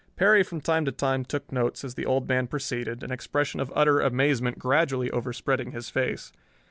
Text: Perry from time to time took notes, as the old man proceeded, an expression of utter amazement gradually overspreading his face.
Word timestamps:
Perry 0.15 0.41
from 0.41 0.61
time 0.61 0.83
to 0.85 0.91
time 0.91 1.23
took 1.23 1.51
notes, 1.51 1.83
as 1.83 1.93
the 1.93 2.07
old 2.07 2.27
man 2.27 2.47
proceeded, 2.47 3.03
an 3.03 3.11
expression 3.11 3.59
of 3.59 3.71
utter 3.75 3.99
amazement 3.99 4.57
gradually 4.57 5.11
overspreading 5.11 5.73
his 5.73 5.91
face. 5.91 6.33